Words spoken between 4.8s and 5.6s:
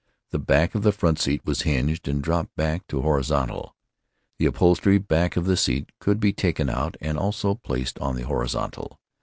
back of the back